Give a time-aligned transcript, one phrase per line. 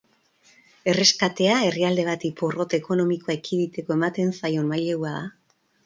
[0.93, 5.27] Erreskatea herrialde bati porrot ekonomikoa ekiditeko ematen zaion mailegua da.